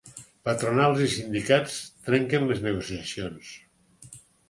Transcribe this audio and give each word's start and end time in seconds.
Patronals 0.47 1.03
i 1.03 1.09
sindicats 1.17 1.77
trenquen 2.09 2.51
les 2.51 2.67
negociacions 2.67 3.57